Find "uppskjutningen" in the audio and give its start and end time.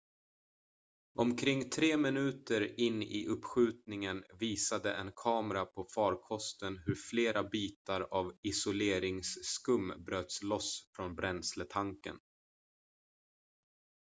3.27-4.23